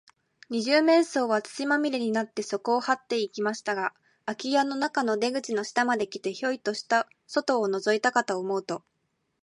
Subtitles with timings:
[0.49, 3.93] 二十面相は、土まみれになって、そこをはっていきましたが、
[4.25, 6.73] あき家の中の出口の下まで来て、ヒョイと
[7.27, 8.83] 外をのぞいたかと思うと、